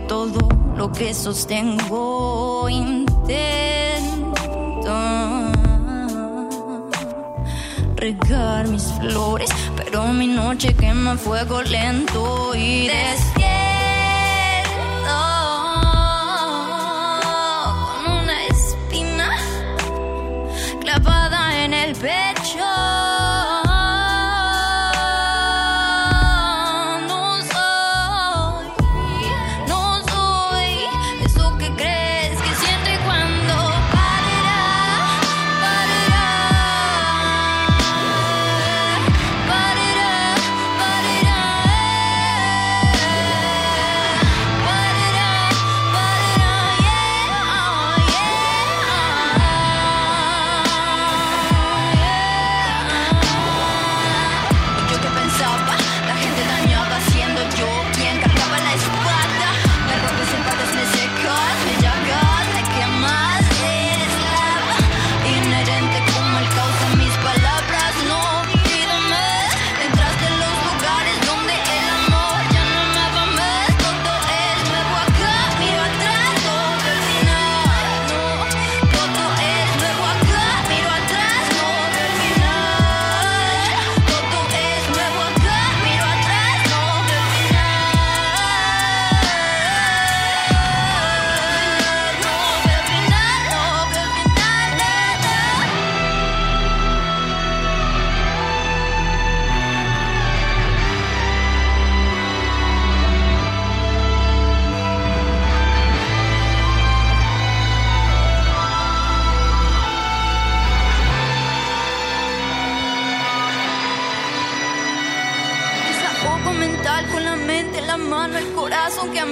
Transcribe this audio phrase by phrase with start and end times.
[0.00, 2.68] Todo lo que sostengo.
[2.68, 3.96] Intento
[7.96, 13.55] regar mis flores, pero mi noche quema fuego lento y despierto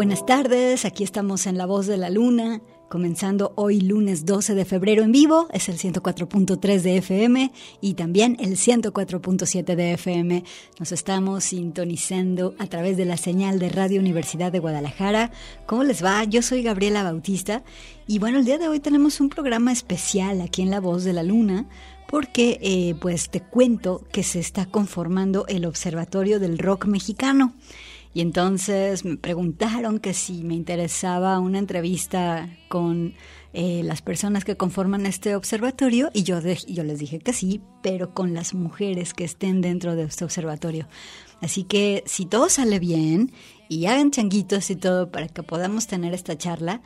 [0.00, 0.86] buenas tardes.
[0.86, 5.12] Aquí estamos en La Voz de la Luna comenzando hoy lunes 12 de febrero en
[5.12, 7.52] vivo, es el 104.3 de FM
[7.82, 10.44] y también el 104.7 de FM.
[10.78, 15.32] Nos estamos sintonizando a través de la señal de Radio Universidad de Guadalajara.
[15.66, 16.24] ¿Cómo les va?
[16.24, 17.62] Yo soy Gabriela Bautista
[18.06, 21.12] y bueno, el día de hoy tenemos un programa especial aquí en La Voz de
[21.12, 21.68] la Luna
[22.08, 27.52] porque eh, pues te cuento que se está conformando el Observatorio del Rock Mexicano.
[28.12, 33.14] Y entonces me preguntaron que si me interesaba una entrevista con
[33.52, 38.12] eh, las personas que conforman este observatorio y yo, yo les dije que sí, pero
[38.12, 40.88] con las mujeres que estén dentro de este observatorio.
[41.40, 43.32] Así que si todo sale bien
[43.68, 46.82] y hagan changuitos y todo para que podamos tener esta charla,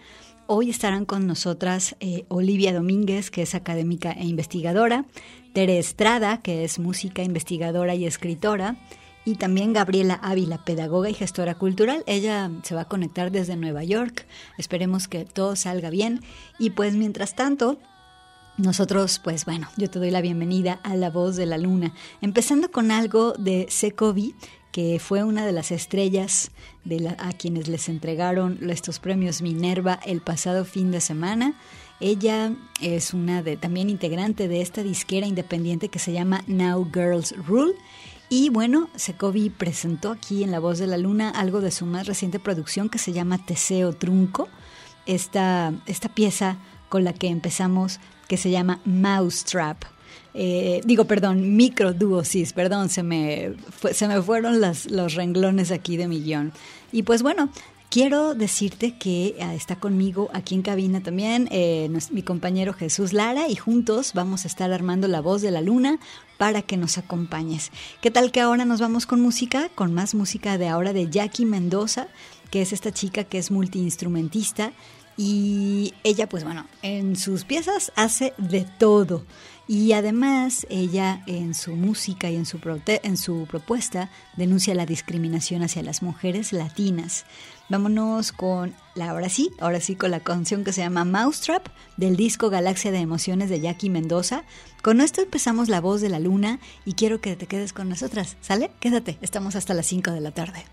[0.47, 5.07] hoy estarán con nosotras eh, Olivia Domínguez, que es académica e investigadora,
[5.55, 8.77] Tere Estrada, que es música, investigadora y escritora,
[9.25, 12.05] y también Gabriela Ávila, pedagoga y gestora cultural.
[12.07, 14.27] Ella se va a conectar desde Nueva York.
[14.59, 16.21] Esperemos que todo salga bien.
[16.59, 17.79] Y pues mientras tanto,
[18.57, 22.71] nosotros, pues bueno, yo te doy la bienvenida a La Voz de la Luna, empezando
[22.71, 24.35] con algo de Secovi,
[24.71, 26.51] que fue una de las estrellas
[27.19, 31.55] a quienes les entregaron estos premios Minerva el pasado fin de semana.
[32.01, 37.35] Ella es una de también integrante de esta disquera independiente que se llama Now Girls
[37.47, 37.75] Rule
[38.29, 42.07] y bueno, Secovi presentó aquí en La Voz de la Luna algo de su más
[42.07, 44.49] reciente producción que se llama Teseo Trunco,
[45.07, 49.85] esta, esta pieza con la que empezamos que se llama Mousetrap.
[50.33, 53.53] Eh, digo, perdón, microduosis, perdón, se me,
[53.93, 56.53] se me fueron las, los renglones aquí de millón.
[56.91, 57.51] Y pues bueno,
[57.95, 63.47] Quiero decirte que ah, está conmigo aquí en cabina también eh, mi compañero Jesús Lara
[63.49, 66.01] y juntos vamos a estar armando la voz de la luna
[66.37, 67.71] para que nos acompañes.
[68.03, 69.69] ¿Qué tal que ahora nos vamos con música?
[69.77, 72.09] Con más música de ahora de Jackie Mendoza,
[72.51, 74.73] que es esta chica que es multiinstrumentista
[75.17, 79.25] y ella pues bueno, en sus piezas hace de todo.
[79.67, 85.63] Y además ella en su música y en su, en su propuesta denuncia la discriminación
[85.63, 87.25] hacia las mujeres latinas.
[87.71, 91.67] Vámonos con la ahora sí, ahora sí con la canción que se llama Mousetrap
[91.97, 94.45] del disco Galaxia de Emociones de Jackie Mendoza.
[94.83, 98.37] Con esto empezamos La Voz de la Luna y quiero que te quedes con nosotras,
[98.43, 98.71] ¿sale?
[98.81, 100.65] Quédate, estamos hasta las 5 de la tarde.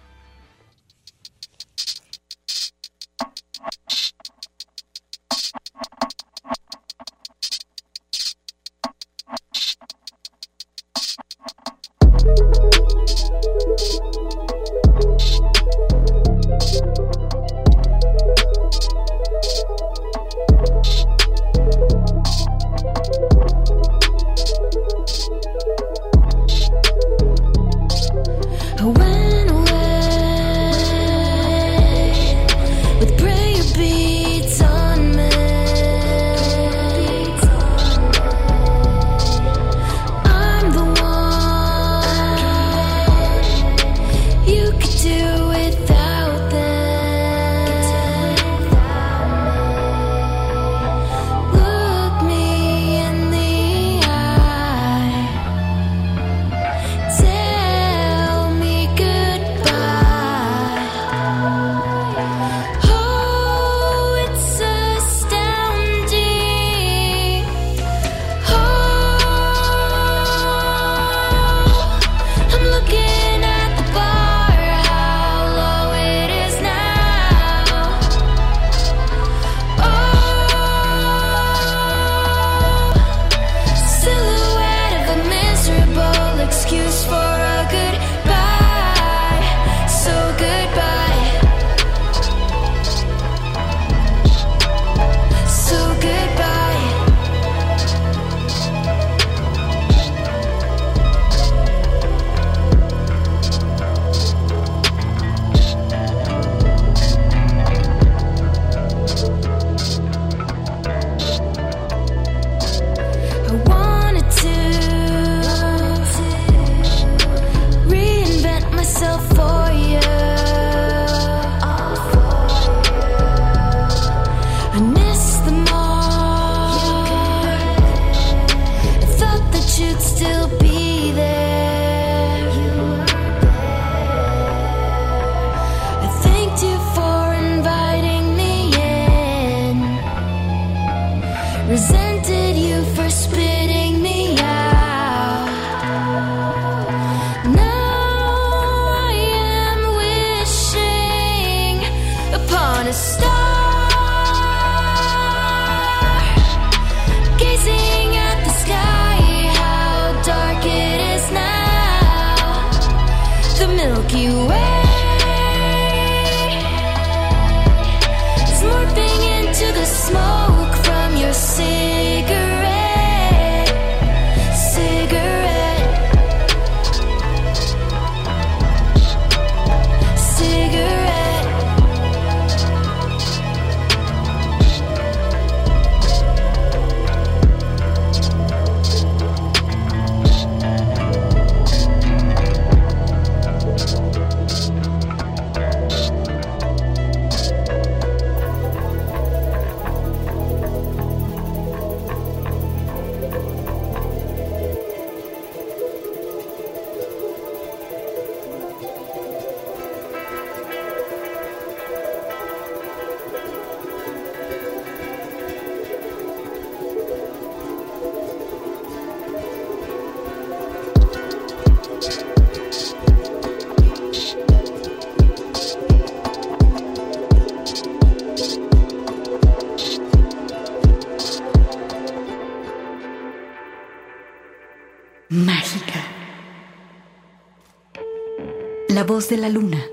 [239.02, 239.91] De la luna.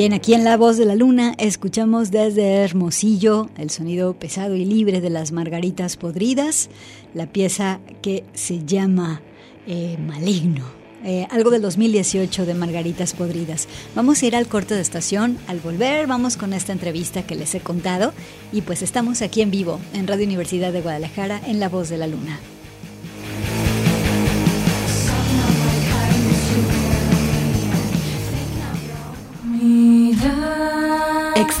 [0.00, 4.64] Bien, aquí en La Voz de la Luna escuchamos desde Hermosillo el sonido pesado y
[4.64, 6.70] libre de las margaritas podridas,
[7.12, 9.20] la pieza que se llama
[9.66, 10.64] eh, Maligno.
[11.04, 13.68] Eh, algo del 2018 de Margaritas Podridas.
[13.94, 15.36] Vamos a ir al corto de estación.
[15.48, 18.14] Al volver, vamos con esta entrevista que les he contado.
[18.52, 21.98] Y pues estamos aquí en vivo, en Radio Universidad de Guadalajara, en La Voz de
[21.98, 22.40] la Luna.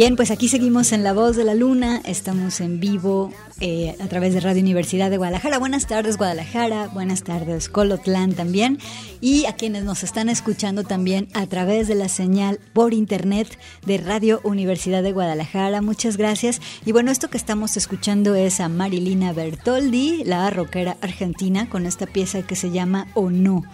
[0.00, 4.06] Bien, pues aquí seguimos en La Voz de la Luna, estamos en vivo eh, a
[4.06, 5.58] través de Radio Universidad de Guadalajara.
[5.58, 8.78] Buenas tardes Guadalajara, buenas tardes Colotlán también
[9.20, 13.98] y a quienes nos están escuchando también a través de la señal por internet de
[13.98, 15.82] Radio Universidad de Guadalajara.
[15.82, 16.62] Muchas gracias.
[16.86, 22.06] Y bueno, esto que estamos escuchando es a Marilina Bertoldi, la rockera argentina, con esta
[22.06, 23.64] pieza que se llama O No.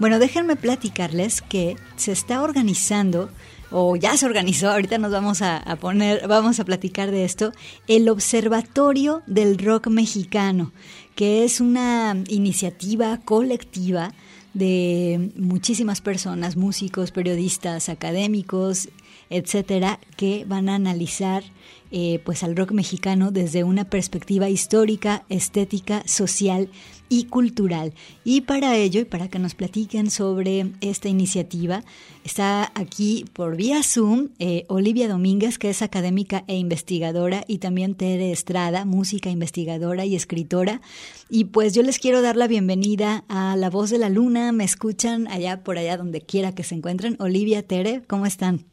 [0.00, 3.30] Bueno, déjenme platicarles que se está organizando
[3.70, 7.52] o ya se organizó, ahorita nos vamos a, poner, vamos a platicar de esto,
[7.86, 10.72] el Observatorio del Rock Mexicano,
[11.14, 14.12] que es una iniciativa colectiva
[14.54, 18.88] de muchísimas personas, músicos, periodistas, académicos,
[19.30, 21.44] etcétera, que van a analizar
[21.90, 26.68] eh, pues al rock mexicano desde una perspectiva histórica, estética, social
[27.08, 27.92] y cultural.
[28.24, 31.82] Y para ello, y para que nos platiquen sobre esta iniciativa,
[32.24, 37.94] está aquí por vía Zoom eh, Olivia Domínguez, que es académica e investigadora, y también
[37.94, 40.80] Tere Estrada, música, investigadora y escritora.
[41.28, 44.52] Y pues yo les quiero dar la bienvenida a La Voz de la Luna.
[44.52, 47.16] Me escuchan allá por allá donde quiera que se encuentren.
[47.18, 48.64] Olivia, Tere, ¿cómo están?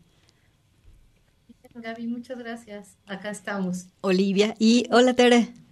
[1.75, 2.97] Gaby, muchas gracias.
[3.05, 3.87] Acá estamos.
[4.01, 5.64] Olivia y hola Tere.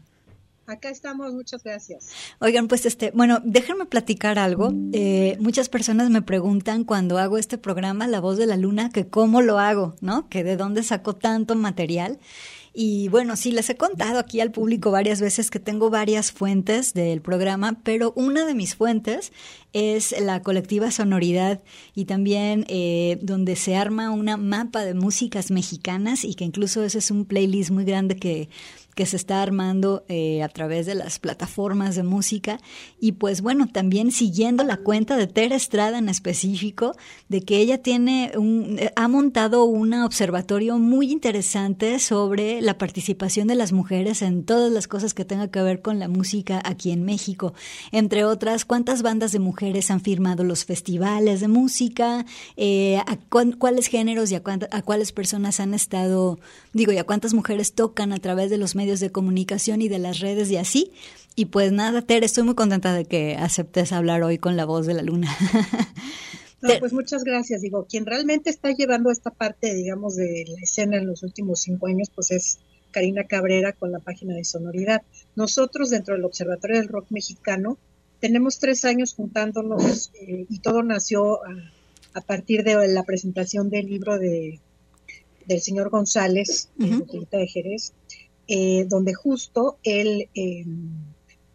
[0.65, 2.09] Acá estamos, muchas gracias.
[2.39, 4.71] Oigan, pues este, bueno, déjenme platicar algo.
[4.93, 9.07] Eh, muchas personas me preguntan cuando hago este programa, La Voz de la Luna, que
[9.07, 10.29] cómo lo hago, ¿no?
[10.29, 12.17] Que de dónde saco tanto material.
[12.75, 16.95] Y bueno, sí, les he contado aquí al público varias veces que tengo varias fuentes
[16.95, 19.31] del programa, pero una de mis fuentes
[19.73, 21.61] es la colectiva Sonoridad
[21.93, 26.97] y también eh, donde se arma una mapa de músicas mexicanas y que incluso ese
[26.97, 28.49] es un playlist muy grande que
[28.95, 32.59] que se está armando eh, a través de las plataformas de música
[32.99, 36.95] y pues bueno, también siguiendo la cuenta de Tere Estrada en específico,
[37.29, 43.47] de que ella tiene un, eh, ha montado un observatorio muy interesante sobre la participación
[43.47, 46.91] de las mujeres en todas las cosas que tengan que ver con la música aquí
[46.91, 47.53] en México.
[47.91, 52.25] Entre otras, cuántas bandas de mujeres han firmado los festivales de música,
[52.57, 53.17] eh, a
[53.57, 56.39] cuáles géneros y a, a cuáles personas han estado,
[56.73, 59.99] digo, y a cuántas mujeres tocan a través de los medios de comunicación y de
[59.99, 60.91] las redes y así.
[61.35, 64.85] Y pues nada, Ter, estoy muy contenta de que aceptes hablar hoy con la voz
[64.85, 65.35] de la luna.
[66.79, 67.61] pues muchas gracias.
[67.61, 71.87] Digo, quien realmente está llevando esta parte, digamos, de la escena en los últimos cinco
[71.87, 72.59] años, pues es
[72.91, 75.01] Karina Cabrera con la página de Sonoridad.
[75.35, 77.77] Nosotros, dentro del Observatorio del Rock Mexicano,
[78.21, 81.41] tenemos tres años juntándonos eh, y todo nació
[82.13, 84.61] a, partir de la presentación del libro de
[85.47, 87.93] del señor González, de Jerez,
[88.47, 90.65] eh, donde justo él, eh,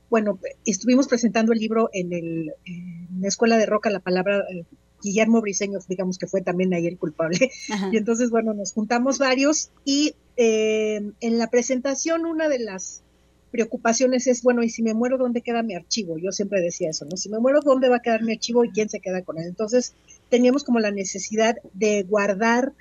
[0.09, 2.53] bueno, estuvimos presentando el libro en, el,
[3.21, 4.65] la Escuela de Roca, la palabra eh,
[5.03, 7.51] Guillermo Briseño, digamos que fue también ahí el culpable.
[7.93, 13.03] Y entonces, bueno, nos juntamos varios y en la presentación una de las
[13.51, 16.19] preocupaciones es, bueno, y si me muero, ¿dónde queda mi archivo?
[16.19, 17.17] Yo siempre decía eso, ¿no?
[17.17, 19.47] Si me muero, ¿dónde va a quedar mi archivo y quién se queda con él?
[19.47, 19.95] Entonces,
[20.29, 22.73] teníamos como la necesidad de guardar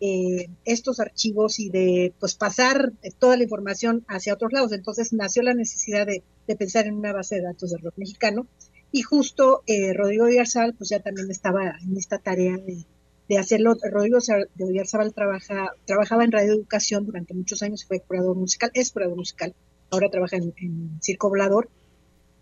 [0.00, 4.72] eh, estos archivos y de pues pasar toda la información hacia otros lados.
[4.72, 6.22] Entonces nació la necesidad de,
[6.56, 8.46] pensar en una base de datos del rock mexicano
[8.92, 12.86] y justo eh, Rodrigo Díaz pues ya también estaba en esta tarea de,
[13.28, 13.74] de hacerlo.
[13.90, 14.18] Rodrigo
[14.54, 19.16] de Oyarzabal trabaja, trabajaba en Radio Educación durante muchos años, fue curador musical, es curador
[19.16, 19.54] musical,
[19.90, 21.68] ahora trabaja en, Circo Volador,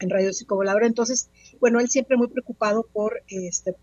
[0.00, 0.84] en Radio Circo Volador.
[0.84, 3.74] Entonces, bueno, él siempre muy preocupado por este,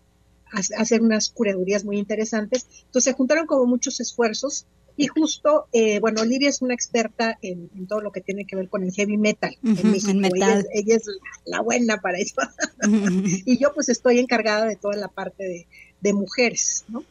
[0.52, 2.66] hacer unas curadurías muy interesantes.
[2.84, 7.68] Entonces se juntaron como muchos esfuerzos y justo, eh, bueno, Olivia es una experta en,
[7.86, 10.36] todo lo que tiene que ver con el heavy metal en México.
[10.72, 11.06] Ella, es
[11.46, 12.42] la, buena para eso.
[13.46, 15.66] y yo pues estoy encargada de toda la parte de,
[16.00, 17.04] de mujeres, ¿no?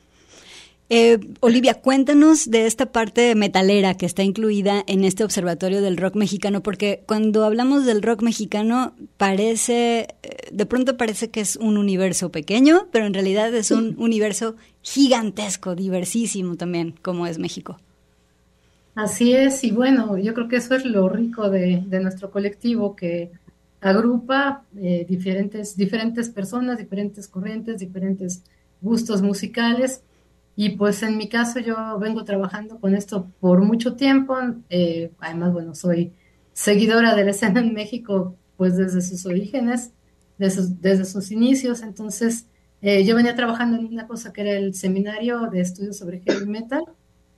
[0.93, 6.15] Eh, Olivia, cuéntanos de esta parte metalera que está incluida en este observatorio del rock
[6.15, 11.77] mexicano, porque cuando hablamos del rock mexicano parece, eh, de pronto parece que es un
[11.77, 17.80] universo pequeño, pero en realidad es un universo gigantesco, diversísimo también, como es México.
[18.93, 23.32] Así es, y bueno, yo creo que eso es lo rico de, nuestro colectivo, que
[23.80, 28.43] agrupa eh, diferentes, diferentes personas, diferentes corrientes, diferentes
[28.82, 30.01] gustos musicales.
[30.56, 34.38] Y pues en mi caso yo vengo trabajando con esto por mucho tiempo.
[34.70, 36.14] Eh, además, bueno, soy
[36.54, 39.92] seguidora de la escena en México pues desde sus orígenes,
[40.38, 41.82] desde, sus inicios.
[41.82, 42.46] Entonces,
[42.82, 46.46] eh, yo venía trabajando en una cosa que era el seminario de estudios sobre heavy
[46.46, 46.84] metal,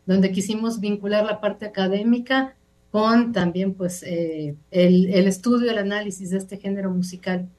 [0.05, 2.57] donde quisimos vincular la parte académica
[2.91, 7.49] con también pues eh, el, estudio, el análisis de este género musical.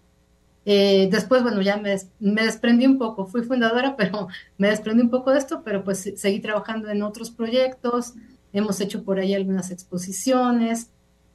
[0.67, 5.31] Eh, después, bueno, ya me, desprendí un poco, fui fundadora, pero me desprendí un poco
[5.31, 8.15] de esto, pero pues seguí trabajando en otros proyectos,
[8.53, 10.91] hemos hecho por ahí algunas exposiciones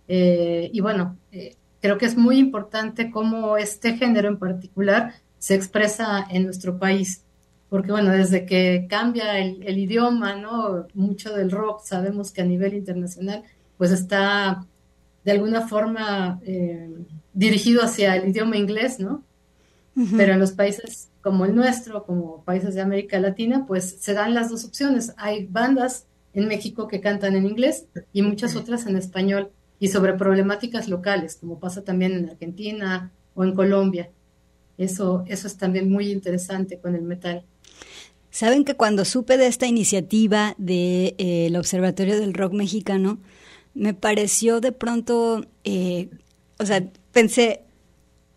[0.07, 5.55] eh, y bueno, eh, creo que es muy importante cómo este género en particular se
[5.55, 7.23] expresa en nuestro país,
[7.69, 10.87] porque bueno, desde que cambia el, idioma, ¿no?
[10.95, 13.43] Mucho del rock sabemos que a nivel internacional
[13.77, 14.65] pues está
[15.23, 16.41] de alguna forma
[17.39, 19.23] dirigido hacia el idioma inglés, ¿no?
[20.15, 24.33] Pero en los países como el nuestro, como países de América Latina, pues se dan
[24.33, 25.13] las dos opciones.
[25.17, 30.13] Hay bandas en México que cantan en inglés y muchas otras en español y sobre
[30.13, 34.09] problemáticas locales, como pasa también en Argentina o en Colombia.
[34.77, 37.43] Eso, eso es también muy interesante con el metal.
[38.31, 43.19] Saben que cuando supe de esta iniciativa del de, eh, Observatorio del Rock Mexicano,
[43.73, 46.09] me pareció de pronto, eh,
[46.57, 47.65] o sea, pensé,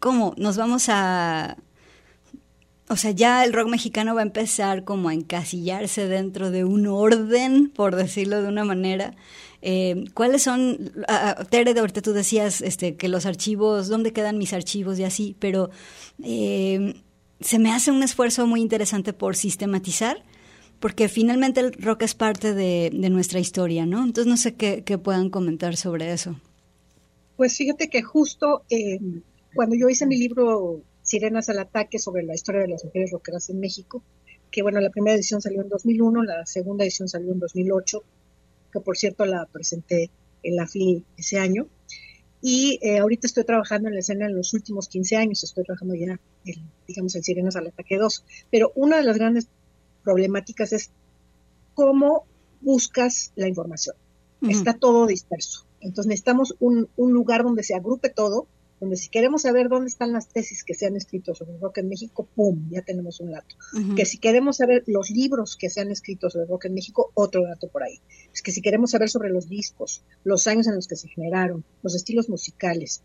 [0.00, 0.34] ¿cómo?
[0.36, 1.56] Nos vamos a...
[2.88, 6.88] O sea, ya el rock mexicano va a empezar como a encasillarse dentro de un
[6.88, 9.14] orden, por decirlo de una manera.
[9.62, 10.92] Eh, ¿Cuáles son,
[11.48, 15.36] Tere, de ahorita tú decías este, que los archivos, ¿dónde quedan mis archivos y así?
[15.38, 15.70] Pero
[16.24, 17.00] eh,
[17.40, 20.24] se me hace un esfuerzo muy interesante por sistematizar
[20.80, 24.04] porque finalmente el rock es parte de, nuestra historia, ¿no?
[24.04, 26.34] Entonces no sé qué, puedan comentar sobre eso.
[27.42, 29.00] Pues fíjate que justo eh,
[29.52, 33.50] cuando yo hice mi libro Sirenas al Ataque sobre la historia de las mujeres rockeras
[33.50, 34.00] en México,
[34.52, 38.04] que bueno, la primera edición salió en 2001, la segunda edición salió en 2008,
[38.72, 40.08] que por cierto la presenté
[40.44, 41.66] en la FIL ese año,
[42.40, 45.96] y eh, ahorita estoy trabajando en la escena en los últimos 15 años, estoy trabajando
[45.96, 46.20] ya,
[46.86, 49.48] digamos, en Sirenas al Ataque 2, pero una de las grandes
[50.04, 50.92] problemáticas es
[51.74, 52.24] cómo
[52.60, 53.96] buscas la información.
[54.48, 55.66] Está todo disperso.
[55.82, 58.46] Entonces necesitamos un, lugar donde se agrupe todo,
[58.80, 61.88] donde si queremos saber dónde están las tesis que se han escrito sobre rock en
[61.88, 62.68] México, ¡pum!
[62.70, 63.54] Ya tenemos un dato.
[63.94, 67.44] Que si queremos saber los libros que se han escrito sobre rock en México, otro
[67.44, 68.00] dato por ahí.
[68.32, 71.64] Es que si queremos saber sobre los discos, los años en los que se generaron,
[71.82, 73.02] los estilos musicales,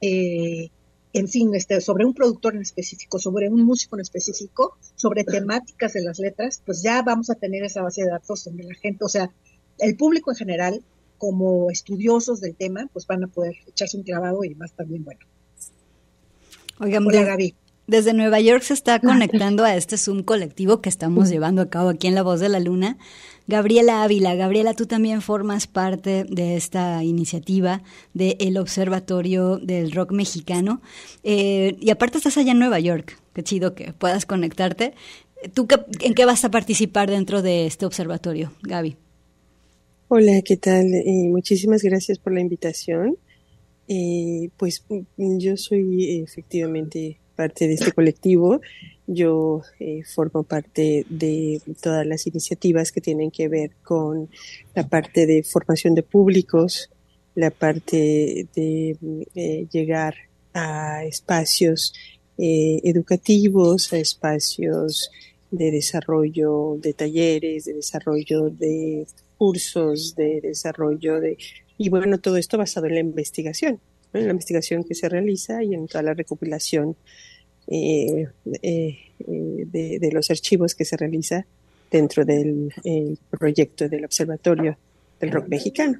[0.00, 0.70] eh,
[1.12, 5.92] en fin, este, sobre un productor en específico, sobre un músico en específico, sobre temáticas
[5.92, 9.04] de las letras, pues ya vamos a tener esa base de datos donde la gente,
[9.04, 9.32] o sea,
[9.78, 10.84] el público en general,
[11.20, 15.20] como estudiosos del tema, pues van a poder echarse un clavado y más también bueno.
[16.80, 17.54] Oigan, Gaby.
[17.86, 21.90] Desde Nueva York se está conectando a este Zoom colectivo que estamos llevando a cabo
[21.90, 22.96] aquí en La Voz de la Luna.
[23.48, 27.82] Gabriela Ávila, Gabriela, tú también formas parte de esta iniciativa
[28.14, 30.80] del Observatorio del Rock Mexicano.
[31.22, 33.18] Eh, y aparte estás allá en Nueva York.
[33.34, 34.94] Qué chido que puedas conectarte.
[35.52, 35.68] ¿Tú
[36.00, 38.96] en qué vas a participar dentro de este observatorio, Gaby?
[40.12, 40.92] Hola, ¿qué tal?
[40.92, 43.16] Eh, muchísimas gracias por la invitación.
[43.86, 44.84] Eh, pues
[45.16, 48.60] yo soy efectivamente parte de este colectivo.
[49.06, 54.28] Yo eh, formo parte de todas las iniciativas que tienen que ver con
[54.74, 56.90] la parte de formación de públicos
[57.36, 58.96] la parte de
[59.36, 60.14] eh, llegar
[60.52, 61.94] a espacios
[62.36, 65.12] eh, educativos, a espacios
[65.52, 69.06] de desarrollo de talleres, de desarrollo de
[69.40, 71.38] cursos, de desarrollo de...
[71.78, 73.80] Y bueno, todo esto basado en la investigación,
[74.12, 76.94] en la investigación que se realiza y en toda la recopilación
[77.66, 81.46] eh, de, de, los archivos que se realiza
[81.90, 82.70] dentro del
[83.30, 84.76] proyecto del Observatorio
[85.18, 85.98] del Rock Mexicano.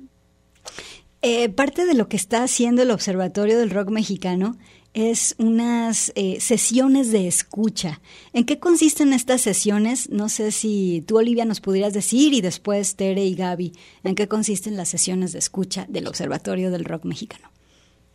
[1.22, 4.56] Eh, parte de lo que está haciendo el Observatorio del Rock Mexicano
[4.94, 8.00] es unas eh, sesiones de escucha.
[8.32, 10.08] ¿En qué consisten estas sesiones?
[10.08, 14.28] No sé si tú, Olivia, nos pudieras decir y después Tere y Gaby, ¿en qué
[14.28, 17.50] consisten las sesiones de escucha del Observatorio del Rock Mexicano?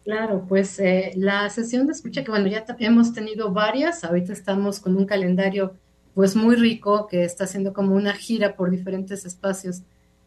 [0.04, 4.80] Claro, pues eh, la sesión de escucha, que bueno, ya hemos tenido varias, ahorita estamos
[4.80, 5.76] con un calendario
[6.16, 9.82] pues muy rico que está haciendo como una gira por diferentes espacios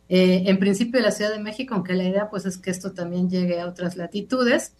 [0.09, 2.93] eh, en principio de la Ciudad de México, aunque la idea pues es que esto
[2.93, 4.73] también llegue a otras latitudes.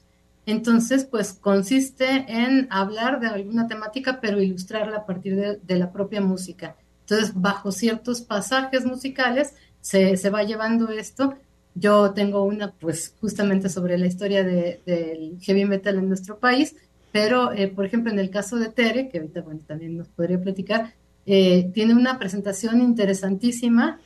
[0.47, 6.23] Entonces, pues consiste en hablar de alguna temática, pero ilustrarla a partir de, la propia
[6.23, 6.77] música.
[7.01, 11.35] Entonces, bajo ciertos pasajes musicales se, se, va llevando esto.
[11.75, 16.75] Yo tengo una, pues, justamente sobre la historia del heavy metal en nuestro país,
[17.13, 20.41] pero, eh, por ejemplo, en el caso de Tere, que ahorita, bueno, también nos podría
[20.41, 20.95] platicar,
[21.27, 24.01] eh, tiene una presentación interesantísima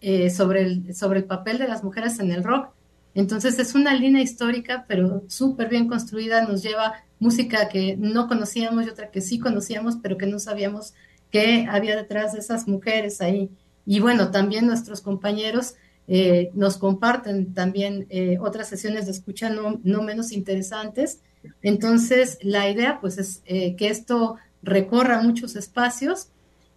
[0.00, 2.68] eh, sobre, el, sobre el papel de las mujeres en el rock.
[3.14, 8.84] Entonces es una línea histórica, pero súper bien construida, nos lleva música que no conocíamos
[8.84, 10.92] y otra que sí conocíamos, pero que no sabíamos
[11.30, 13.50] qué había detrás de esas mujeres ahí.
[13.86, 15.76] Y bueno, también nuestros compañeros
[16.08, 21.20] eh, nos comparten también eh, otras sesiones de escucha no, no, menos interesantes.
[21.62, 26.28] Entonces, la idea pues es que esto recorra muchos espacios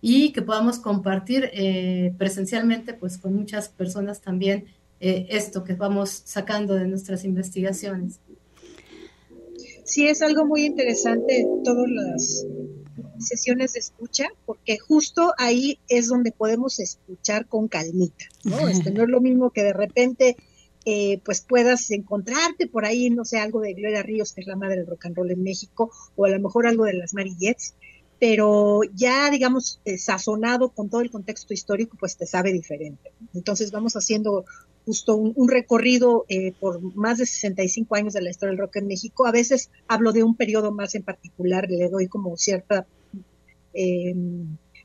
[0.02, 4.66] y que podamos compartir eh, presencialmente pues con muchas personas también
[5.00, 8.20] eh, esto que vamos sacando de nuestras investigaciones.
[9.86, 12.46] Sí, es algo muy interesante todas las
[13.18, 18.58] sesiones de escucha, porque justo ahí es donde podemos escuchar con calmita, ¿no?
[18.70, 20.36] Este, no es lo mismo que de repente
[20.86, 24.56] eh, pues puedas encontrarte por ahí, no sé, algo de Gloria Ríos, que es la
[24.56, 27.76] madre del rock and roll en México, o a lo mejor algo de las Marillettes,
[28.20, 33.12] pero ya, digamos, eh, sazonado con todo el contexto histórico, pues te sabe diferente.
[33.34, 34.46] Entonces vamos haciendo
[34.86, 38.88] justo un, recorrido eh, por más de 65 años de la historia del rock en
[38.88, 39.26] México.
[39.26, 42.86] A veces hablo de un periodo más en particular, le doy como cierta
[43.74, 44.16] eh,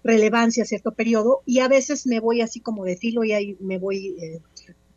[0.04, 3.56] relevancia a cierto periodo, y a veces me voy así como de filo y ahí
[3.58, 4.14] me voy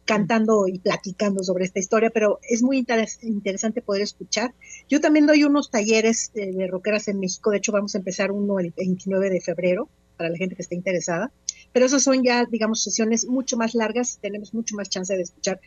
[0.07, 2.83] cantando y platicando sobre esta historia, pero es muy
[3.21, 4.55] interesante poder escuchar.
[4.89, 8.59] Yo también doy unos talleres de rockeras en México, de hecho vamos a empezar uno
[8.59, 11.31] el 29 de febrero para la gente que esté interesada,
[11.73, 15.59] pero esas son ya, digamos, sesiones mucho más largas, tenemos mucho más chance de escuchar.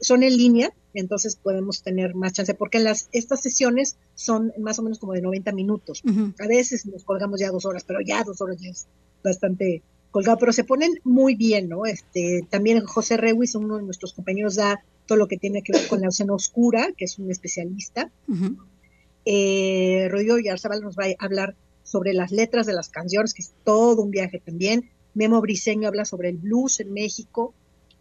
[0.00, 4.82] Son en línea, entonces podemos tener más chance, porque las, estas sesiones son más o
[4.82, 6.02] menos como de 90 minutos.
[6.38, 8.86] A veces nos colgamos ya dos horas, pero ya dos horas ya es
[9.22, 11.86] bastante colgado, pero se ponen muy bien, ¿no?
[11.86, 15.86] Este, también José Rewis, uno de nuestros compañeros, da todo lo que tiene que ver
[15.88, 18.10] con la escena oscura, que es un especialista.
[19.24, 23.52] eh, Rodrigo Yarzabal nos va a hablar sobre las letras de las canciones, que es
[23.64, 24.90] todo un viaje también.
[25.14, 27.54] Memo Briseño habla sobre el blues en México.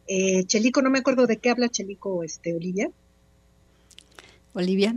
[0.08, 2.92] Eh, Chelico, no me acuerdo de qué habla Chelico, este, Olivia.
[4.54, 4.96] Olivia.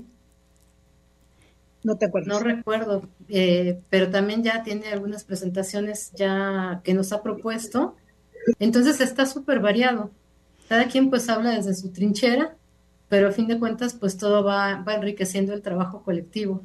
[1.85, 2.29] No te acuerdo.
[2.29, 7.97] No recuerdo, eh, pero también ya tiene algunas presentaciones ya que nos ha propuesto.
[8.59, 10.11] Entonces está súper variado.
[10.68, 12.57] Cada quien pues habla desde su trinchera,
[13.09, 16.62] pero a fin de cuentas pues todo va, va enriqueciendo el trabajo colectivo.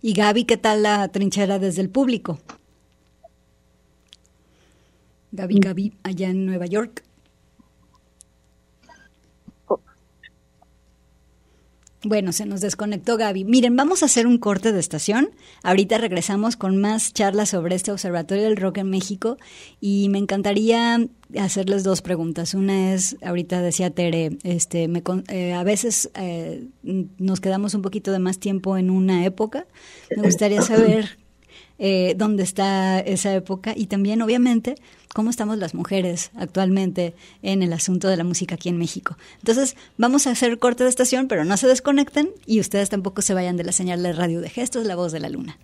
[0.00, 2.38] Y Gaby, ¿qué tal la trinchera desde el público?
[5.32, 7.04] Gaby, Gaby, allá en Nueva York.
[12.02, 13.44] Bueno, se nos desconectó Gaby.
[13.44, 15.30] Miren, vamos a hacer un corte de estación.
[15.62, 19.36] Ahorita regresamos con más charlas sobre este Observatorio del Rock en México
[19.82, 21.06] y me encantaría
[21.38, 22.54] hacerles dos preguntas.
[22.54, 28.12] Una es, ahorita decía Tere, este, me, eh, a veces eh, nos quedamos un poquito
[28.12, 29.66] de más tiempo en una época.
[30.16, 31.18] Me gustaría saber
[31.80, 34.74] eh, dónde está esa época y también, obviamente,
[35.14, 39.16] cómo estamos las mujeres actualmente en el asunto de la música aquí en México.
[39.38, 43.32] Entonces, vamos a hacer corte de estación, pero no se desconecten y ustedes tampoco se
[43.32, 45.58] vayan de la señal de radio de gestos, la voz de la luna.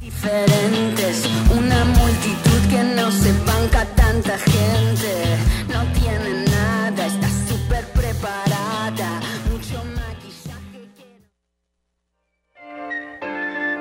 [0.00, 5.36] Diferentes, una multitud que no se banca tanta gente,
[5.70, 10.88] no tiene nada, está súper preparada, mucho maquillaje.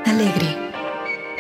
[0.06, 0.67] Alegre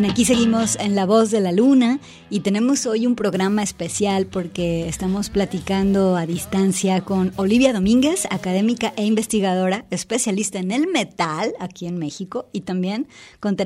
[0.00, 4.24] Bien, aquí seguimos en La Voz de la Luna y tenemos hoy un programa especial
[4.24, 11.52] porque estamos platicando a distancia con Olivia Domínguez, académica e investigadora, especialista en el metal
[11.60, 13.08] aquí en México y también
[13.40, 13.58] con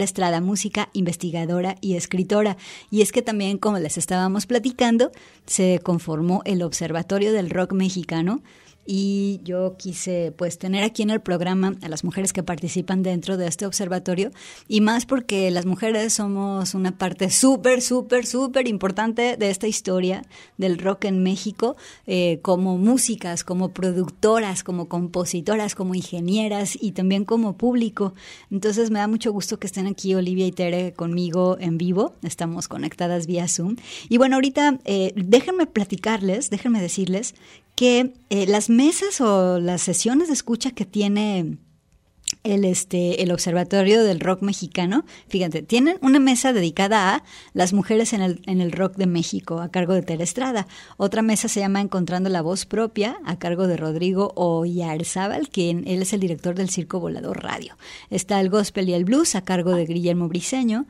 [0.42, 2.56] música, investigadora y escritora.
[2.90, 5.12] Y es que también, como les estábamos platicando,
[5.46, 8.42] se conformó el Observatorio del Rock Mexicano
[8.86, 13.36] y yo quise pues tener aquí en el programa a las mujeres que participan dentro
[13.36, 14.30] de este observatorio
[14.68, 20.22] y más porque las mujeres somos una parte súper, súper, súper importante de esta historia
[20.58, 27.24] del rock en México eh, como músicas, como productoras, como compositoras, como ingenieras y también
[27.24, 28.14] como público.
[28.50, 32.68] Entonces me da mucho gusto que estén aquí Olivia y Tere conmigo en vivo, estamos
[32.68, 33.76] conectadas vía Zoom.
[34.08, 37.34] Y bueno, ahorita eh, déjenme platicarles, déjenme decirles
[37.74, 41.58] que eh, las mesas o las sesiones de escucha que tiene
[42.42, 48.12] el, este, el Observatorio del Rock Mexicano, fíjate, tienen una mesa dedicada a las mujeres
[48.12, 50.66] en el, en el rock de México, a cargo de Telestrada.
[50.96, 56.02] Otra mesa se llama Encontrando la Voz Propia, a cargo de Rodrigo Oyarzábal, quien él
[56.02, 57.76] es el director del Circo Volador Radio.
[58.10, 60.86] Está el Gospel y el Blues, a cargo de Guillermo Briseño.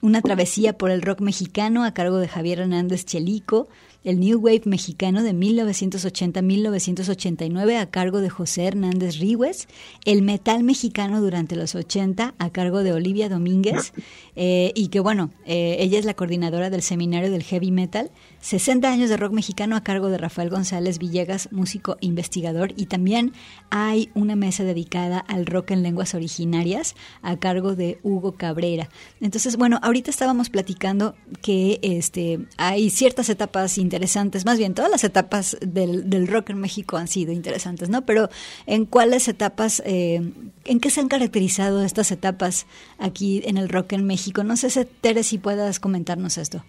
[0.00, 3.68] Una travesía por el rock mexicano, a cargo de Javier Hernández Chelico
[4.08, 9.68] el New Wave mexicano de 1980-1989 a cargo de José Hernández Ríguez,
[10.06, 13.92] el metal mexicano durante los 80 a cargo de Olivia Domínguez,
[14.34, 18.90] eh, y que bueno, eh, ella es la coordinadora del seminario del heavy metal, 60
[18.90, 23.32] años de rock mexicano a cargo de Rafael González Villegas, músico investigador, y también
[23.70, 28.88] hay una mesa dedicada al rock en lenguas originarias a cargo de Hugo Cabrera.
[29.20, 35.04] Entonces, bueno, ahorita estábamos platicando que este, hay ciertas etapas interesantes, más bien todas las
[35.04, 38.04] etapas del, rock en México han sido interesantes, ¿no?
[38.04, 38.28] Pero
[38.66, 40.32] ¿en cuáles etapas, eh,
[40.64, 42.66] en qué se han caracterizado estas etapas
[42.98, 44.44] aquí en el rock en México?
[44.44, 46.62] No sé, Tere, si puedas comentarnos esto.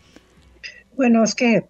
[0.99, 1.63] Bueno, es que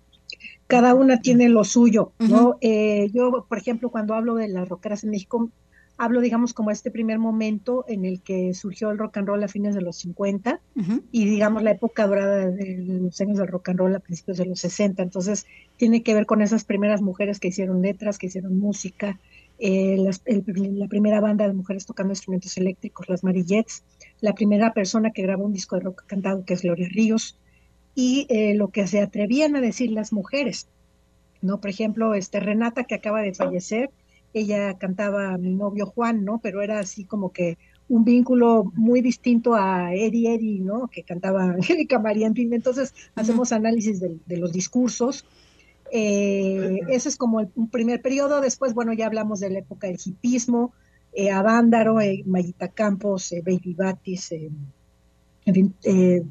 [0.66, 2.58] cada una tiene lo suyo, ¿no?
[2.62, 5.52] Eh, yo, por ejemplo, cuando hablo de las rockeras en México,
[5.98, 9.48] hablo, digamos, como este primer momento en el que surgió el rock and roll a
[9.48, 10.62] fines de los 50
[11.12, 14.48] y, digamos, la época dorada de los años del rock and roll a principios de
[14.48, 15.04] los 60.
[15.04, 15.46] Entonces,
[15.78, 19.20] tiene que ver con esas primeras mujeres que hicieron letras, que hicieron música,
[19.60, 23.84] eh, la primera banda de mujeres tocando instrumentos eléctricos, las Marillettes,
[24.22, 27.38] la primera persona que grabó un disco de rock cantado, que es Gloria Ríos,
[27.96, 30.68] y eh, lo que se atrevían a decir las mujeres.
[31.42, 31.60] ¿no?
[31.60, 33.90] Por ejemplo, este, Renata, que acaba de fallecer,
[34.34, 36.40] ella cantaba a mi novio Juan, ¿no?
[36.40, 40.88] Pero era así como que un vínculo muy distinto a Eddie Eddie, ¿no?
[40.88, 45.26] Que cantaba Angélica María, en fin, entonces hacemos análisis de, los discursos.
[45.92, 49.88] Eh, ese es como el, un primer periodo, después, bueno, ya hablamos de la época
[49.88, 50.74] del hipismo,
[51.14, 55.74] eh, Avándaro, eh, Mayita Campos, Baby Batis, en fin,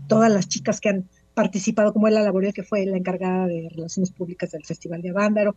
[0.07, 4.11] todas las chicas que han participado, como la Laboría, que fue la encargada de Relaciones
[4.11, 5.55] Públicas del Festival de Avándaro,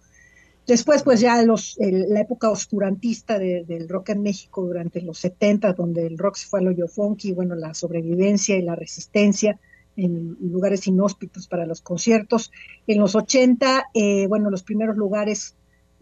[0.68, 6.20] Después, pues ya la época oscurantista del rock en México durante los 70, donde el
[6.20, 9.60] rock se fue a lo yo funky, bueno, la sobrevivencia y la resistencia
[9.98, 12.52] en lugares inhóspitos para los conciertos.
[12.86, 15.56] En los 80, eh, bueno, los primeros lugares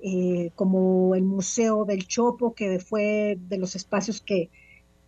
[0.03, 4.49] eh, como el Museo del Chopo, que fue de los espacios que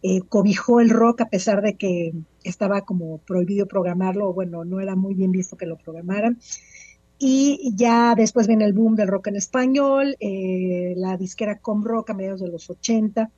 [0.04, 4.96] eh, cobijó el rock a pesar de que estaba como prohibido programarlo, bueno, no era
[4.96, 6.40] muy bien visto que lo programaran.
[7.20, 12.10] Y ya después viene el boom del rock en español, eh, la disquera Com Rock
[12.10, 13.30] a mediados de los 80.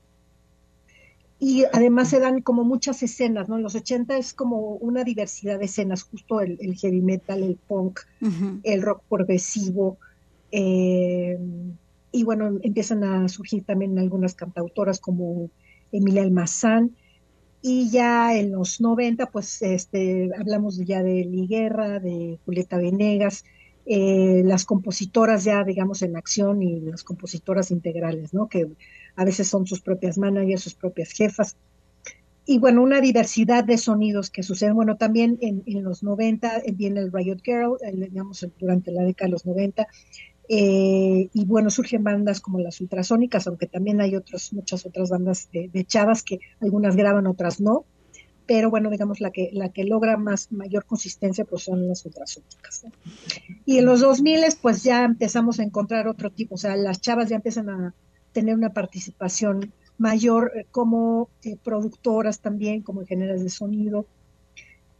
[1.38, 3.58] Y además se dan como muchas escenas, ¿no?
[3.58, 8.00] En los 80 es como una diversidad de escenas, justo el, heavy metal, el punk,
[8.64, 9.98] el rock progresivo.
[10.50, 11.38] Eh,
[12.14, 15.50] y bueno, empiezan a surgir también algunas cantautoras como
[15.94, 16.96] Emilia Almazán.
[17.62, 23.46] Y ya en los 90, pues este, hablamos ya de Liguerra, de Julieta Venegas,
[23.86, 28.50] eh, las compositoras ya, digamos, en acción y las compositoras integrales, ¿no?
[28.50, 28.68] Que
[29.16, 31.56] a veces son sus propias managers, sus propias jefas.
[32.46, 34.76] Y bueno, una diversidad de sonidos que suceden.
[34.76, 39.46] Bueno, también en, los 90 viene el Riot Girl, digamos, durante la década de los
[39.46, 39.88] 90.
[40.50, 45.50] Eh, y bueno, surgen bandas como las ultrasónicas, aunque también hay otras, muchas otras bandas
[45.52, 47.86] de, chavas que algunas graban, otras no
[48.46, 52.36] pero bueno, digamos, la que, la que logra más, mayor consistencia pues son las otras
[52.36, 52.84] ópticas.
[53.66, 57.30] Y en los 2000 pues ya empezamos a encontrar otro tipo, o sea, las chavas
[57.30, 57.96] ya empiezan a
[58.34, 64.08] tener una participación mayor eh, como eh, productoras también, como ingenieras de sonido.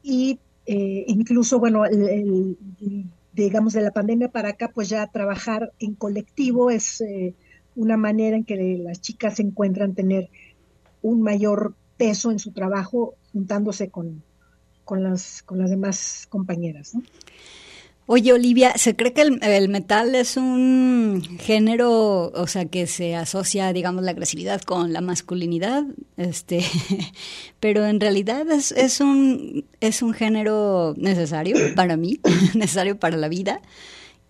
[0.02, 1.84] Y incluso, bueno,
[3.34, 7.04] digamos de la pandemia para acá, pues ya trabajar en colectivo es
[7.76, 10.30] una manera en que las chicas encuentran tener
[11.02, 14.24] un mayor peso en su trabajo juntándose con,
[14.86, 16.94] con, las, con las demás compañeras.
[18.06, 23.72] Oye, Olivia, ¿se cree que el, metal es un género, o sea, que se asocia,
[23.72, 25.86] digamos, la agresividad con la masculinidad?
[26.18, 26.66] Este,
[27.62, 32.20] pero en realidad es, es, un, es un género necesario para mí,
[32.56, 33.62] necesario para la vida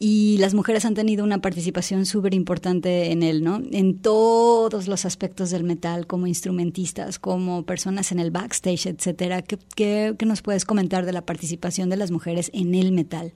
[0.05, 3.61] y las mujeres han tenido una participación súper importante en él, ¿no?
[3.71, 9.41] En todos los aspectos del metal, como instrumentistas, como personas en el backstage, etcétera.
[9.43, 13.34] ¿Qué, qué, nos puedes comentar de la participación de las mujeres en el metal?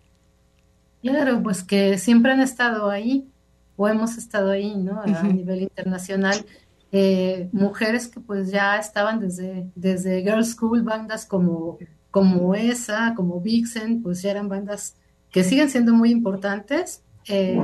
[1.11, 3.29] Claro, pues que siempre han estado ahí,
[3.75, 5.01] o hemos estado ahí, ¿no?
[5.01, 6.45] A nivel internacional.
[6.91, 11.77] Eh, mujeres que pues ya estaban desde, desde Girls School, bandas como,
[12.11, 14.95] como esa, como Vixen, pues ya eran bandas
[15.31, 17.61] que siguen siendo muy importantes, eh,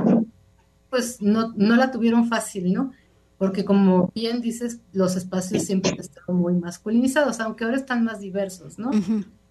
[0.90, 2.92] pues no, no la tuvieron fácil, ¿no?
[3.38, 8.20] Porque como bien dices, los espacios siempre han estado muy masculinizados, aunque ahora están más
[8.20, 8.90] diversos, ¿no?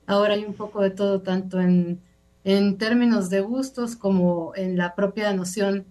[0.06, 2.00] Ahora hay un poco de todo, tanto en,
[2.44, 5.86] en términos de gustos como en la propia noción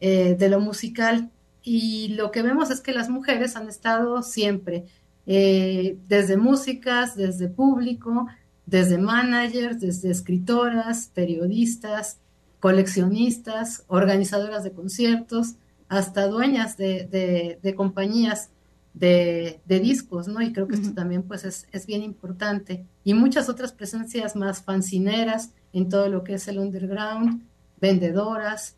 [0.00, 1.30] eh, de lo musical.
[1.62, 4.84] Y lo que vemos es que las mujeres han estado siempre,
[5.26, 8.26] eh, desde músicas, desde público,
[8.66, 12.18] desde managers, desde escritoras, periodistas,
[12.60, 15.54] coleccionistas, organizadoras de conciertos,
[15.88, 18.50] hasta dueñas de, de, compañías
[18.94, 20.40] de, de, discos, ¿no?
[20.40, 22.86] Y creo que esto también pues es, es, bien importante.
[23.04, 27.42] Y muchas otras presencias más fancineras en todo lo que es el underground,
[27.80, 28.76] vendedoras.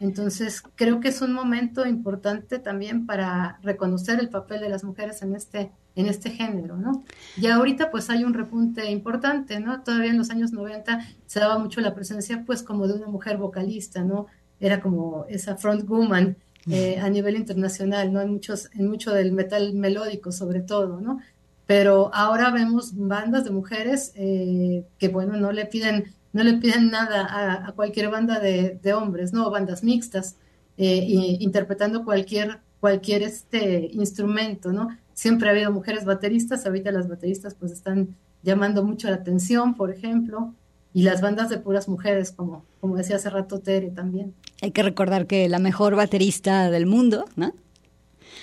[0.00, 5.22] Entonces, creo que es un momento importante también para reconocer el papel de las mujeres
[5.22, 7.02] en este en este género, ¿no?
[7.36, 9.82] Y ahorita pues hay un repunte importante, ¿no?
[9.82, 13.36] Todavía en los años 90 se daba mucho la presencia pues como de una mujer
[13.36, 14.26] vocalista, ¿no?
[14.60, 16.36] Era como esa front woman
[16.70, 18.20] eh, a nivel internacional, ¿no?
[18.20, 21.18] En, muchos, en mucho del metal melódico sobre todo, ¿no?
[21.66, 26.90] Pero ahora vemos bandas de mujeres eh, que, bueno, no le piden, no le piden
[26.90, 29.50] nada a, cualquier banda de, hombres, ¿no?
[29.50, 30.36] Bandas mixtas,
[30.76, 31.04] eh,
[31.40, 34.88] interpretando cualquier, cualquier este instrumento, ¿no?
[35.18, 38.14] siempre ha habido mujeres bateristas, ahorita las bateristas pues están
[38.44, 40.54] llamando mucho la atención, por ejemplo,
[40.94, 44.32] y las bandas de puras mujeres, como, como decía hace rato Tere también.
[44.62, 47.52] Hay que recordar que la mejor baterista del mundo, ¿no?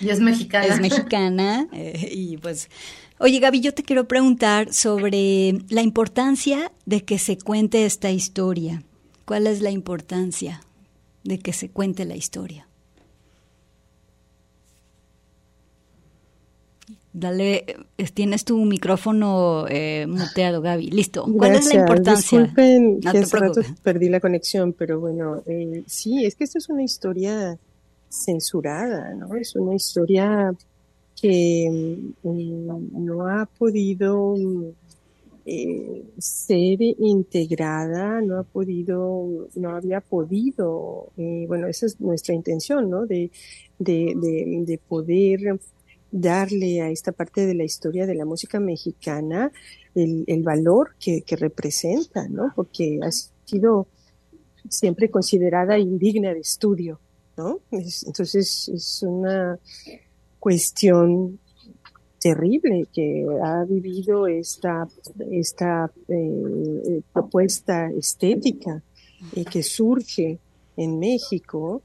[0.02, 0.66] Y es mexicana.
[0.66, 2.68] Es mexicana, eh, y pues...
[3.18, 8.82] Oye, Gaby, yo te quiero preguntar sobre la importancia de que se cuente esta historia.
[9.24, 10.60] ¿Cuál es la importancia
[11.24, 12.68] de que se cuente la historia?
[17.14, 17.64] Dale,
[17.96, 20.90] eh, tienes tu micrófono eh, muteado, Gaby.
[20.90, 21.24] Listo.
[21.24, 22.40] ¿Cuál es la importancia?
[22.40, 26.68] Disculpen que hace rato perdí la conexión, pero bueno, eh, sí, es que esta es
[26.68, 27.58] una historia
[28.10, 29.34] censurada, ¿no?
[29.34, 30.52] Es una historia
[31.20, 34.34] que mm, no ha podido
[35.44, 43.06] eh, ser integrada, no ha podido, no había podido, bueno, esa es nuestra intención, ¿no?
[43.06, 43.30] De,
[43.78, 45.58] de, de, de poder
[46.10, 49.52] darle a esta parte de la historia de la música mexicana
[49.94, 52.52] el, el valor que, que, representa, ¿no?
[52.54, 53.10] Porque ha
[53.44, 53.86] sido
[54.68, 57.00] siempre considerada indigna de estudio,
[57.36, 57.60] ¿no?
[57.70, 59.58] entonces es una
[60.38, 61.38] cuestión
[62.18, 64.88] terrible que ha vivido esta,
[65.30, 68.82] esta eh, propuesta estética
[69.34, 70.38] eh, que surge
[70.76, 71.82] en México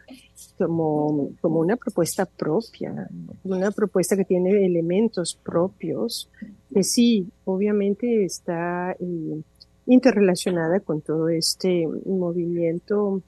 [0.57, 3.07] como, como una propuesta propia,
[3.43, 6.29] una propuesta que tiene elementos propios,
[6.73, 9.41] que sí, obviamente está eh,
[9.85, 13.21] interrelacionada con todo este movimiento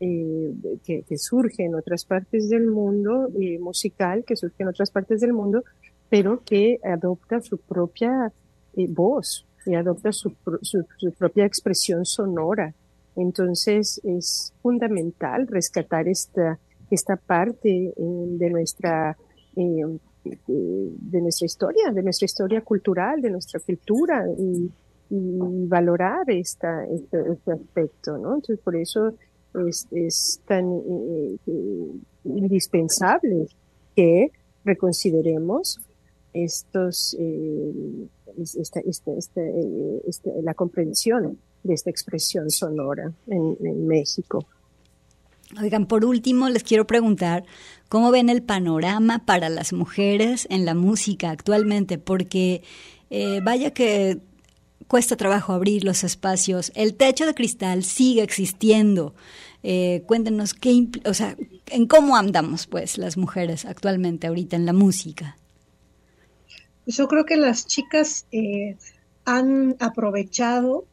[0.00, 0.52] eh,
[0.84, 5.32] que, surge en otras partes del mundo, eh, musical, que surge en otras partes del
[5.32, 5.62] mundo,
[6.08, 8.32] pero que adopta su propia
[8.88, 12.74] voz y adopta su, su propia expresión sonora
[13.16, 16.58] entonces es fundamental rescatar esta,
[16.90, 19.16] esta parte eh, de nuestra
[19.56, 19.98] eh,
[20.48, 24.70] de nuestra historia, de nuestra historia cultural, de nuestra cultura y,
[25.08, 28.34] valorar esta, este, este, aspecto, ¿no?
[28.34, 29.14] Entonces por eso
[29.66, 31.36] es, es tan eh,
[32.24, 33.48] indispensable
[33.94, 34.30] que
[34.64, 35.80] reconsideremos
[36.32, 37.16] estos
[38.36, 38.80] esta,
[40.42, 44.44] la comprensión de esta expresión sonora en, México.
[45.60, 47.44] Oigan, por último, les quiero preguntar
[47.88, 52.62] cómo ven el panorama para las mujeres en la música actualmente, porque
[53.10, 54.20] eh, vaya que
[54.88, 56.72] cuesta trabajo abrir los espacios.
[56.74, 59.14] El techo de cristal sigue existiendo.
[59.68, 61.36] Eh, cuéntenos qué, o sea,
[61.72, 65.36] en cómo andamos, pues, las mujeres actualmente ahorita en la música.
[66.86, 68.76] Yo creo que las chicas eh,
[69.24, 70.84] han aprovechado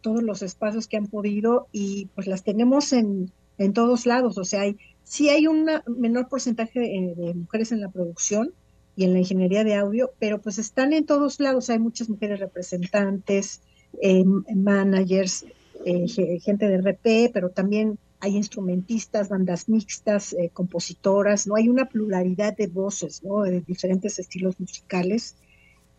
[0.00, 4.36] todos los espacios que han podido y pues las tenemos en, en todos lados.
[4.36, 8.52] O sea, hay, sí hay un menor porcentaje de, mujeres en la producción
[8.96, 11.70] y en la ingeniería de audio, pero pues están en todos lados.
[11.70, 13.60] Hay muchas mujeres representantes,
[14.00, 15.46] eh, managers,
[15.84, 21.56] eh, gente de RP, pero también hay instrumentistas, bandas mixtas, eh, compositoras, ¿no?
[21.56, 23.42] Hay una pluralidad de voces, ¿no?
[23.42, 25.34] De diferentes estilos musicales.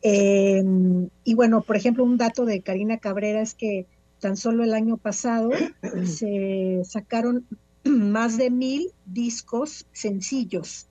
[0.02, 3.88] Em, y bueno, por ejemplo, un dato de Karina Cabrera es que
[4.20, 5.52] tan solo el año pasado
[6.06, 7.46] se sacaron
[7.84, 10.88] más de mil discos sencillos,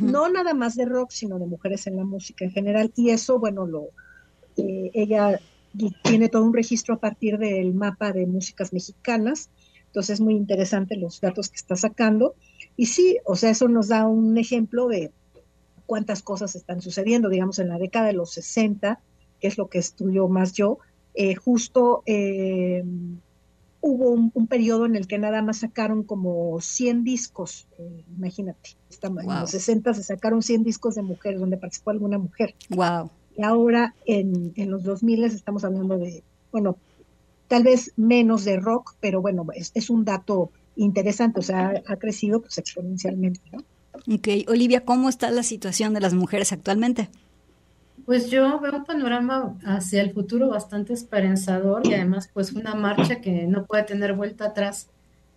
[0.00, 2.92] no nada más de rock, sino de mujeres en la música en general.
[2.96, 3.88] Y eso, bueno, lo
[4.56, 5.40] eh, ella
[6.02, 9.50] tiene todo un registro a partir del mapa de músicas mexicanas.
[9.86, 12.34] Entonces es muy interesante los datos que está sacando.
[12.76, 15.12] Y sí, o sea, eso nos da un ejemplo de
[15.86, 19.00] cuántas cosas están sucediendo, digamos, en la década de los 60,
[19.40, 20.78] que es lo que estudió más yo,
[21.14, 22.82] eh, justo eh,
[23.82, 29.40] hubo un, periodo en el que nada más sacaron como 100 discos, eh, imagínate, en
[29.40, 32.54] los 60 se sacaron 100 discos de mujeres, donde participó alguna mujer.
[32.70, 33.10] Wow.
[33.36, 36.76] Y ahora en, en los 2000 estamos hablando de, bueno,
[37.48, 41.96] tal vez menos de rock, pero bueno, es, es un dato interesante, o sea, ha
[41.96, 43.58] crecido pues exponencialmente, ¿no?
[44.12, 47.08] Ok, Olivia, ¿cómo está la situación de las mujeres actualmente?
[48.06, 53.20] Pues yo veo un panorama hacia el futuro bastante esperanzador y además pues una marcha
[53.20, 54.88] que no puede tener vuelta atrás.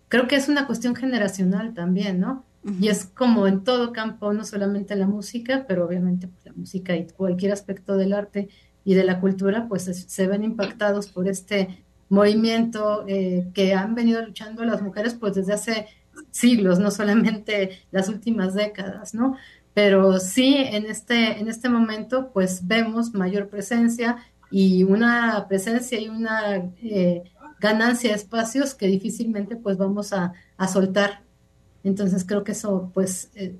[0.08, 2.44] Creo que es una cuestión generacional también, ¿no?
[2.80, 6.96] Y es como en todo campo, no solamente la música, pero obviamente pues, la música
[6.96, 8.48] y cualquier aspecto del arte
[8.84, 14.24] y de la cultura, pues se ven impactados por este movimiento eh, que han venido
[14.24, 15.86] luchando las mujeres pues desde hace
[16.30, 19.36] siglos, no solamente las últimas décadas, ¿no?
[19.74, 24.16] Pero sí, en este, en este momento, pues vemos mayor presencia
[24.50, 27.24] y una presencia y una eh,
[27.60, 30.32] ganancia de espacios que difícilmente pues vamos a,
[30.72, 31.25] soltar.
[31.86, 33.54] Entonces creo que eso pues eh,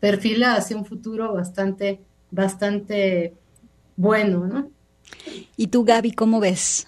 [0.00, 2.00] perfila hacia un futuro bastante,
[2.30, 3.34] bastante
[3.94, 4.70] bueno, ¿no?
[5.58, 6.86] ¿Y tú, Gaby, cómo ves?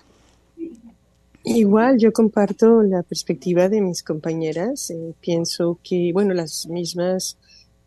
[1.44, 4.88] Igual, yo comparto la perspectiva de mis compañeras.
[4.88, 7.36] Eh, pienso que, bueno, las mismas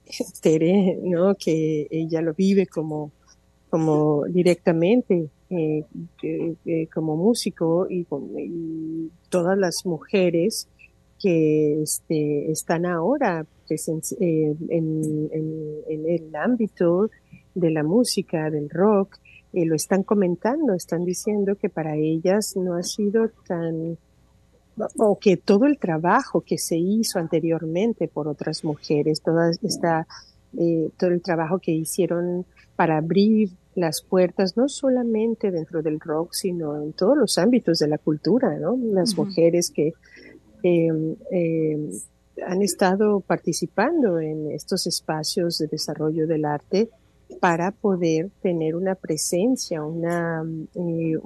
[0.41, 1.34] Tere, ¿no?
[1.34, 3.11] Que ella lo vive como,
[3.71, 5.84] como directamente, eh,
[6.93, 8.05] como músico y,
[9.30, 10.67] todas las mujeres
[11.20, 17.09] que este, están ahora eh, en, en, el ámbito
[17.53, 19.18] de la música, del rock,
[19.53, 23.97] eh, lo están comentando, están diciendo que para ellas no ha sido tan,
[24.97, 30.07] o que todo el trabajo que se hizo anteriormente por otras mujeres, toda esta,
[30.57, 32.45] eh, todo el trabajo que hicieron
[32.76, 37.88] para abrir las puertas, no solamente dentro del rock, sino en todos los ámbitos de
[37.88, 38.78] la cultura, ¿no?
[38.78, 39.93] Las mujeres que
[40.64, 41.89] em, em,
[42.45, 46.89] han estado participando en estos espacios de desarrollo del arte
[47.39, 50.43] para poder tener una presencia, una
[50.76, 51.20] eh,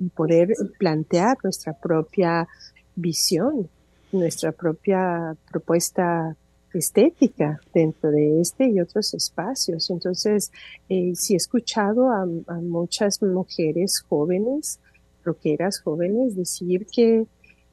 [0.00, 2.48] y poder plantear nuestra propia
[2.96, 3.68] visión,
[4.12, 6.36] nuestra propia propuesta
[6.78, 9.90] estética dentro de este y otros espacios.
[9.90, 10.50] Entonces,
[10.88, 12.26] eh, sí he escuchado a,
[12.60, 14.80] muchas mujeres jóvenes,
[15.24, 17.26] roqueras jóvenes, decir que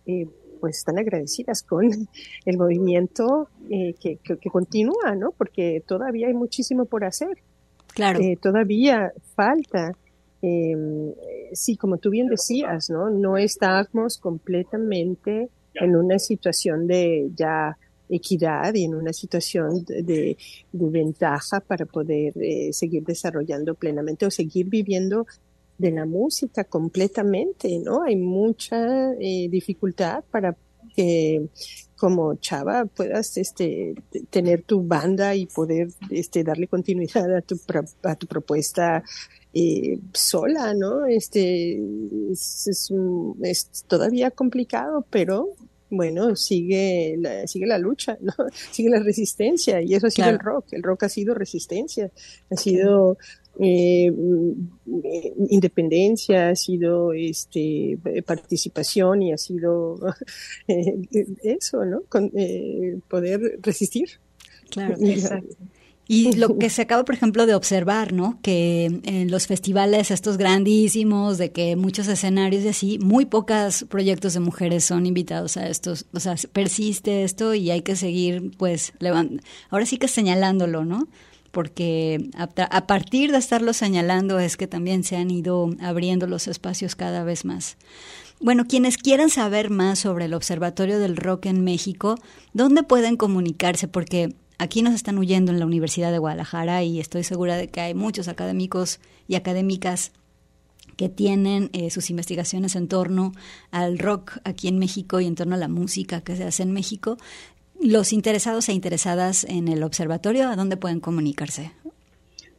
[0.06, 0.28] eh,
[0.62, 1.90] pues están agradecidas con
[2.46, 5.32] el movimiento que, que, que, continúa, ¿no?
[5.32, 7.38] Porque todavía hay muchísimo por hacer.
[7.94, 8.20] Claro.
[8.22, 9.92] Eh, todavía falta,
[10.42, 10.76] eh,
[11.54, 13.10] sí, como tú bien decías, ¿no?
[13.10, 17.78] No estamos completamente en una situación de ya
[18.10, 20.38] equidad y en una situación de, de,
[20.72, 25.26] ventaja para poder eh, seguir desarrollando plenamente o seguir viviendo
[25.82, 28.04] de la música completamente, ¿no?
[28.04, 30.56] Hay mucha eh, dificultad para
[30.96, 31.50] que
[31.96, 33.96] como chava puedas este
[34.30, 37.60] tener tu banda y poder este darle continuidad a tu
[38.04, 39.04] a tu propuesta
[39.54, 41.80] eh, sola no este
[42.32, 42.68] es,
[43.44, 45.56] es, todavía complicado pero
[45.92, 48.34] bueno, sigue la, sigue la lucha, ¿no?
[48.72, 50.68] Sigue la resistencia y eso ha sido el rock.
[50.72, 52.10] El rock ha sido resistencia,
[52.50, 53.18] ha sido
[53.60, 54.70] eh, mm,
[55.50, 60.00] independencia, ha sido este, participación y ha sido
[60.68, 60.98] eh,
[61.44, 62.02] eso, ¿no?
[62.10, 64.10] Con, eh, poder resistir.
[64.70, 65.56] Claro, exacto.
[66.08, 68.38] Y lo que se acaba, por ejemplo, de observar, ¿no?
[68.42, 74.34] Que en los festivales estos grandísimos, de que muchos escenarios y así, muy pocos proyectos
[74.34, 76.08] de mujeres son invitados a estos.
[76.12, 78.92] O sea, persiste esto y hay que seguir, pues,
[79.70, 81.08] ahora sí que señalándolo, ¿no?
[81.52, 86.96] Porque a, partir de estarlo señalando es que también se han ido abriendo los espacios
[86.96, 87.78] cada vez más.
[88.40, 92.16] Bueno, quienes quieran saber más sobre el Observatorio del Rock en México,
[92.54, 93.88] ¿dónde pueden comunicarse?
[93.88, 97.82] Porque Aquí nos están huyendo en la Universidad de Guadalajara y estoy segura de que
[97.82, 100.12] hay muchos académicos y académicas
[100.98, 103.32] que tienen eh, sus investigaciones en torno
[103.72, 106.74] al rock aquí en México y en torno a la música que se hace en
[106.74, 107.18] México.
[107.84, 111.72] Los interesados e interesadas en el observatorio, ¿a dónde pueden comunicarse?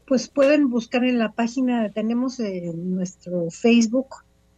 [0.07, 4.09] Pues pueden buscar en la página, tenemos en nuestro Facebook,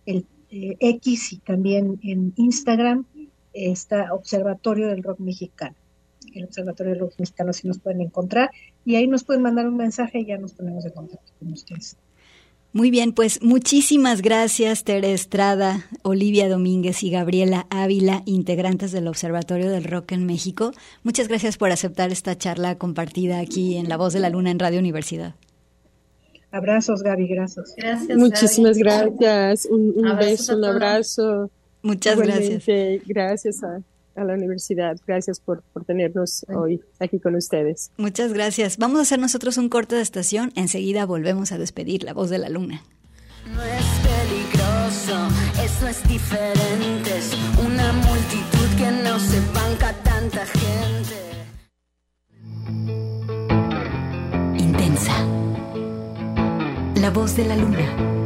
[0.07, 3.05] el eh, X y también en Instagram,
[3.53, 5.77] está Observatorio del Rock Mexicano
[6.35, 8.51] el Observatorio de los Mexicanos si nos pueden encontrar
[8.85, 11.97] y ahí nos pueden mandar un mensaje y ya nos ponemos en contacto con ustedes.
[12.75, 19.71] Muy bien, pues muchísimas gracias Tere Estrada, Olivia Domínguez y Gabriela Ávila, integrantes del Observatorio
[19.71, 20.73] del Rock en México.
[21.05, 24.59] Muchas gracias por aceptar esta charla compartida aquí en La Voz de la Luna en
[24.59, 25.37] Radio Universidad.
[26.51, 27.75] Abrazos, Gaby, gracias.
[27.77, 28.19] Gracias.
[28.19, 29.67] Muchísimas gracias.
[29.67, 31.51] Un, beso, un abrazo.
[31.81, 32.65] Muchas gracias.
[33.07, 33.83] Gracias a
[34.17, 34.97] a la universidad.
[35.07, 37.91] Gracias por, por tenernos hoy aquí con ustedes.
[37.97, 38.79] Muchas gracias.
[38.79, 40.53] Vamos a hacer nosotros un corte de estación.
[40.55, 42.83] Enseguida volvemos a despedir la voz de la luna.
[43.53, 45.29] No es peligroso,
[45.63, 47.19] eso es diferente.
[47.19, 47.33] Es
[47.65, 51.15] una multitud que no se banca tanta gente.
[54.59, 55.13] Intensa.
[56.97, 58.24] La voz de la luna.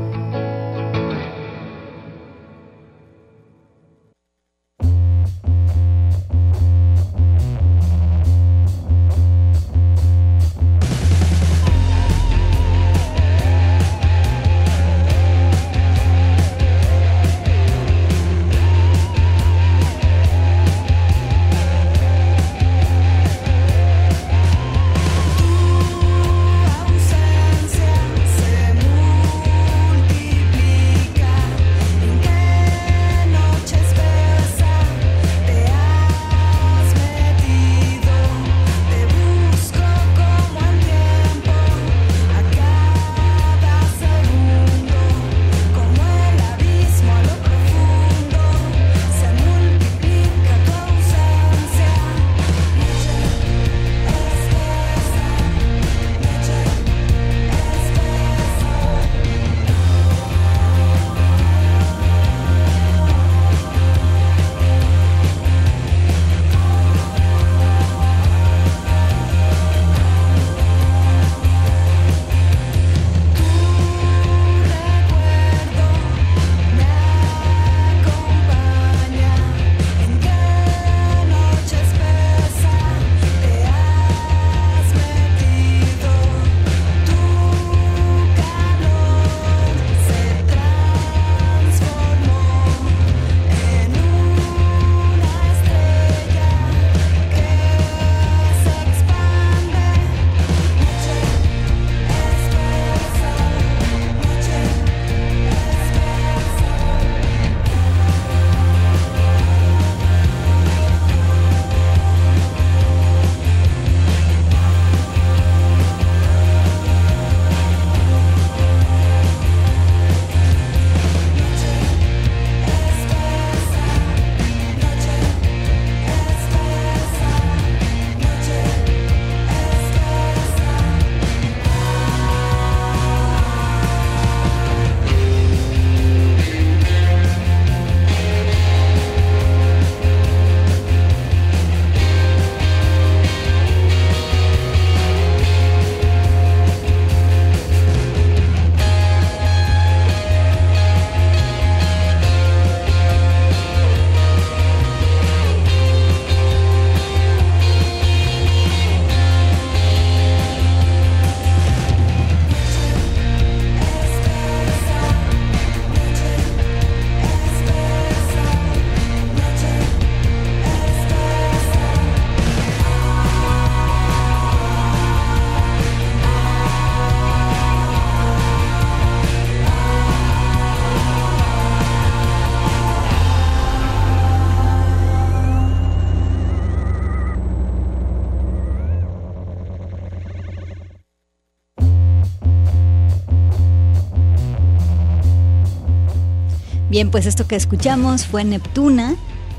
[196.98, 199.14] Bien, pues esto que escuchamos fue Neptuna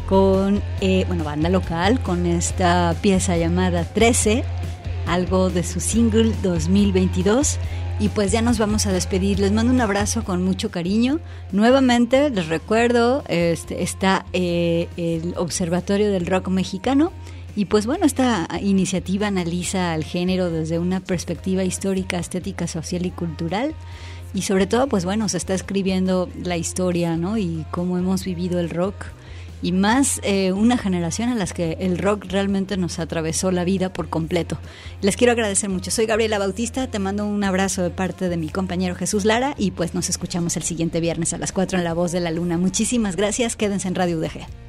[0.09, 4.43] con, eh, bueno, banda local, con esta pieza llamada 13,
[5.07, 7.57] algo de su single 2022.
[8.01, 9.39] Y pues ya nos vamos a despedir.
[9.39, 11.21] Les mando un abrazo con mucho cariño.
[11.53, 17.13] Nuevamente les recuerdo, este, está eh, el Observatorio del Rock Mexicano.
[17.55, 23.11] Y pues bueno, esta iniciativa analiza el género desde una perspectiva histórica, estética, social y
[23.11, 23.75] cultural.
[24.33, 27.37] Y sobre todo, pues bueno, se está escribiendo la historia, ¿no?
[27.37, 29.05] Y cómo hemos vivido el rock
[29.61, 33.91] y más eh, una generación a las que el rock realmente nos atravesó la vida
[33.91, 34.57] por completo.
[35.01, 35.91] Les quiero agradecer mucho.
[35.91, 39.71] Soy Gabriela Bautista, te mando un abrazo de parte de mi compañero Jesús Lara y
[39.71, 42.57] pues nos escuchamos el siguiente viernes a las 4 en La Voz de la Luna.
[42.57, 44.68] Muchísimas gracias, quédense en Radio UDG.